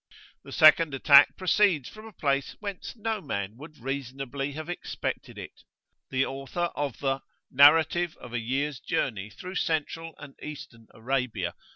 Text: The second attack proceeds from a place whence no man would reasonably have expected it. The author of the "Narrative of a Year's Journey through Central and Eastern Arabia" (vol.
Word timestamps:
The 0.43 0.51
second 0.51 0.95
attack 0.95 1.37
proceeds 1.37 1.87
from 1.87 2.07
a 2.07 2.11
place 2.11 2.55
whence 2.59 2.95
no 2.95 3.21
man 3.21 3.55
would 3.57 3.77
reasonably 3.77 4.53
have 4.53 4.67
expected 4.67 5.37
it. 5.37 5.61
The 6.09 6.25
author 6.25 6.71
of 6.75 6.97
the 7.01 7.21
"Narrative 7.51 8.17
of 8.17 8.33
a 8.33 8.39
Year's 8.39 8.79
Journey 8.79 9.29
through 9.29 9.57
Central 9.57 10.15
and 10.17 10.33
Eastern 10.41 10.87
Arabia" 10.91 11.51
(vol. 11.51 11.65